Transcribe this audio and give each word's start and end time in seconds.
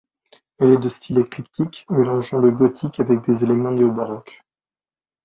Elle 0.57 0.71
est 0.71 0.77
de 0.79 0.89
style 0.89 1.19
éclectique, 1.19 1.85
mélangeant 1.87 2.39
le 2.39 2.49
gothique 2.49 2.99
avec 2.99 3.21
des 3.21 3.43
éléments 3.43 3.69
néo-baroques. 3.69 4.41